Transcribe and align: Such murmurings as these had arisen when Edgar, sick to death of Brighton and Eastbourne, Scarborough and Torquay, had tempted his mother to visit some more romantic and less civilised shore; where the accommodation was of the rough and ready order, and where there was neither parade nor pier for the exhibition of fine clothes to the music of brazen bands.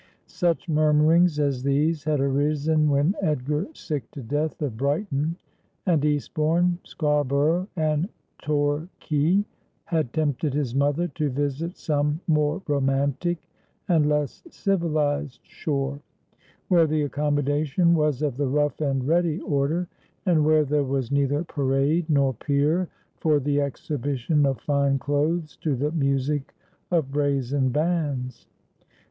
Such 0.25 0.67
murmurings 0.67 1.39
as 1.39 1.61
these 1.61 2.05
had 2.05 2.19
arisen 2.19 2.89
when 2.89 3.13
Edgar, 3.21 3.67
sick 3.75 4.09
to 4.13 4.23
death 4.23 4.59
of 4.63 4.75
Brighton 4.75 5.35
and 5.85 6.03
Eastbourne, 6.03 6.79
Scarborough 6.83 7.67
and 7.75 8.09
Torquay, 8.39 9.45
had 9.83 10.11
tempted 10.11 10.55
his 10.55 10.73
mother 10.73 11.07
to 11.09 11.29
visit 11.29 11.77
some 11.77 12.19
more 12.27 12.63
romantic 12.67 13.47
and 13.87 14.09
less 14.09 14.41
civilised 14.49 15.41
shore; 15.45 16.01
where 16.67 16.87
the 16.87 17.03
accommodation 17.03 17.93
was 17.93 18.23
of 18.23 18.37
the 18.37 18.47
rough 18.47 18.81
and 18.81 19.07
ready 19.07 19.39
order, 19.41 19.87
and 20.25 20.43
where 20.43 20.65
there 20.65 20.83
was 20.83 21.11
neither 21.11 21.43
parade 21.43 22.09
nor 22.09 22.33
pier 22.33 22.89
for 23.17 23.39
the 23.39 23.61
exhibition 23.61 24.47
of 24.47 24.59
fine 24.61 24.97
clothes 24.97 25.57
to 25.57 25.75
the 25.75 25.91
music 25.91 26.55
of 26.89 27.11
brazen 27.11 27.69
bands. 27.69 28.47